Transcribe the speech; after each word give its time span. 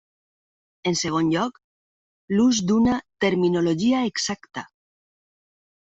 En 0.91 0.97
segon 1.01 1.29
lloc, 1.33 1.59
l'ús 2.35 2.63
d'una 2.73 2.99
terminologia 3.27 4.05
exacta. 4.15 4.69